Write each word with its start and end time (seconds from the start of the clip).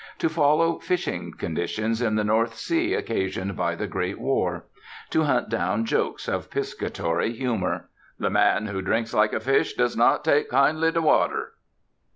To 0.17 0.29
follow 0.29 0.79
fishing 0.79 1.31
conditions 1.37 2.01
in 2.01 2.15
the 2.15 2.23
North 2.23 2.55
Sea 2.55 2.95
occasioned 2.95 3.55
by 3.55 3.75
the 3.75 3.85
Great 3.85 4.17
War. 4.17 4.65
To 5.11 5.25
hunt 5.25 5.47
down 5.49 5.85
jokes 5.85 6.27
of 6.27 6.49
piscatory 6.49 7.33
humor. 7.33 7.87
"The 8.17 8.31
man 8.31 8.65
who 8.65 8.81
drinks 8.81 9.13
like 9.13 9.31
a 9.31 9.39
fish 9.39 9.73
does 9.75 9.95
not 9.95 10.25
take 10.25 10.49
kindly 10.49 10.91
to 10.91 11.01
water. 11.03 11.53